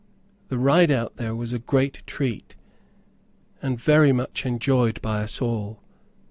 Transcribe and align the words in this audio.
The 0.47 0.57
ride 0.57 0.89
out 0.89 1.17
there 1.17 1.35
was 1.35 1.53
a 1.53 1.59
great 1.59 2.01
treat, 2.07 2.55
and 3.61 3.79
very 3.79 4.11
much 4.11 4.47
enjoyed 4.47 4.99
by 4.99 5.21
us 5.21 5.39
all. 5.43 5.83